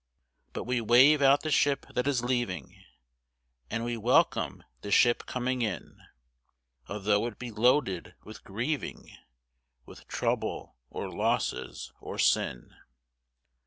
[0.53, 2.75] But we wave out the ship that is leaving
[3.69, 5.99] And we welcome the ship coming in,
[6.87, 9.15] Although it be loaded with grieving,
[9.85, 12.73] With trouble, or losses, or sin.